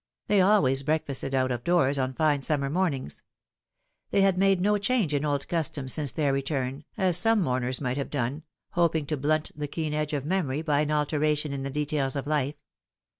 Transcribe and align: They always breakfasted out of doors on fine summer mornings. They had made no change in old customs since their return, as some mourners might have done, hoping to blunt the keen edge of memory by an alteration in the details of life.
They 0.25 0.41
always 0.41 0.81
breakfasted 0.81 1.35
out 1.35 1.51
of 1.51 1.63
doors 1.63 1.99
on 1.99 2.15
fine 2.15 2.41
summer 2.41 2.71
mornings. 2.71 3.21
They 4.09 4.21
had 4.21 4.35
made 4.35 4.59
no 4.59 4.79
change 4.79 5.13
in 5.13 5.23
old 5.23 5.47
customs 5.47 5.93
since 5.93 6.11
their 6.11 6.33
return, 6.33 6.85
as 6.97 7.17
some 7.17 7.39
mourners 7.39 7.79
might 7.79 7.97
have 7.97 8.09
done, 8.09 8.41
hoping 8.71 9.05
to 9.05 9.15
blunt 9.15 9.51
the 9.55 9.67
keen 9.67 9.93
edge 9.93 10.13
of 10.13 10.25
memory 10.25 10.63
by 10.63 10.81
an 10.81 10.91
alteration 10.91 11.53
in 11.53 11.61
the 11.61 11.69
details 11.69 12.15
of 12.15 12.25
life. 12.25 12.55